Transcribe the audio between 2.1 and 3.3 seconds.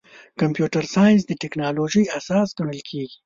اساس ګڼل کېږي.